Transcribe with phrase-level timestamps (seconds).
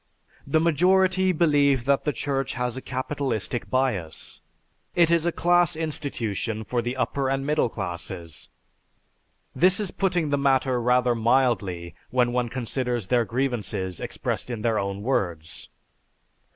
[0.47, 4.41] The majority believe that the Church has a capitalistic bias.
[4.95, 8.49] It is a class institution for the upper and middle classes."
[9.55, 14.79] This is putting the matter rather mildly when one considers their grievances expressed in their
[14.79, 15.69] own words.